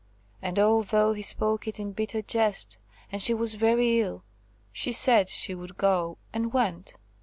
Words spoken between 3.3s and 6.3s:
was very ill, she said she would go,